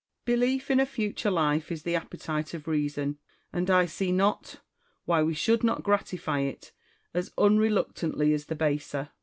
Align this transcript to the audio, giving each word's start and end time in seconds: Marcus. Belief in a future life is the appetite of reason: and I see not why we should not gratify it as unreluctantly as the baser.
Marcus. 0.01 0.39
Belief 0.39 0.71
in 0.71 0.79
a 0.79 0.85
future 0.87 1.29
life 1.29 1.71
is 1.71 1.83
the 1.83 1.93
appetite 1.95 2.55
of 2.55 2.67
reason: 2.67 3.19
and 3.53 3.69
I 3.69 3.85
see 3.85 4.11
not 4.11 4.59
why 5.05 5.21
we 5.21 5.35
should 5.35 5.63
not 5.63 5.83
gratify 5.83 6.39
it 6.39 6.71
as 7.13 7.29
unreluctantly 7.37 8.33
as 8.33 8.45
the 8.47 8.55
baser. 8.55 9.09